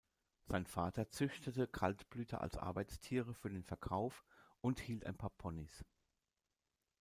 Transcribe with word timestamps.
Sein 0.45 0.65
Vater 0.65 1.11
züchtete 1.11 1.67
Kaltblüter 1.67 2.41
als 2.41 2.57
Arbeitstiere 2.57 3.35
für 3.35 3.51
den 3.51 3.61
Verkauf 3.63 4.23
und 4.59 4.79
hielt 4.79 5.05
ein 5.05 5.15
paar 5.15 5.29
Ponys. 5.29 5.85